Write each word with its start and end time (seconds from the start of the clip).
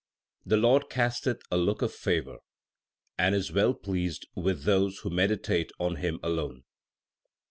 The 0.47 0.57
Lord 0.57 0.89
casteth 0.89 1.43
a 1.51 1.57
look 1.57 1.83
of 1.83 1.93
favour, 1.93 2.39
and 3.19 3.35
is 3.35 3.51
well 3.51 3.75
pleased 3.75 4.25
with 4.33 4.63
those 4.63 4.97
who 5.01 5.11
meditate 5.11 5.71
on 5.79 5.97
Him 5.97 6.19
alone. 6.23 6.63